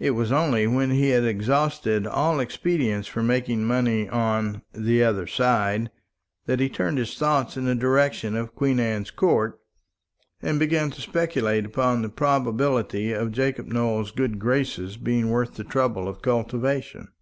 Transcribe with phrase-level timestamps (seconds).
[0.00, 5.28] It was only when he had exhausted all expedients for making money on "the other
[5.28, 5.92] side"
[6.46, 9.56] that he turned his thoughts in the direction of Queen Anne's Court,
[10.42, 15.62] and began to speculate upon the probability of Jacob Nowell's good graces being worth the
[15.62, 17.12] trouble of cultivation.